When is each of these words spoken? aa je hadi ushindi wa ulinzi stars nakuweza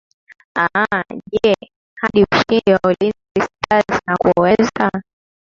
aa 0.63 0.97
je 1.31 1.51
hadi 2.01 2.21
ushindi 2.33 2.73
wa 2.73 2.79
ulinzi 2.89 3.39
stars 3.47 3.99
nakuweza 4.07 4.91